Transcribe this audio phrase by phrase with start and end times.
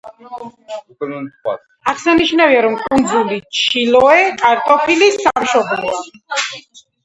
[1.91, 6.05] აღსანიშნავია, რომ კუნძული ჩილოე კარტოფილის სამშობლოა.